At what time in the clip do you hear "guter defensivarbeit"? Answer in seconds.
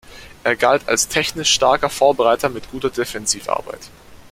2.71-3.91